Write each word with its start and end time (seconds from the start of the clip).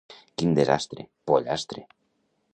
Quin 0.41 0.55
desastre, 0.59 1.05
pollastre! 1.33 1.87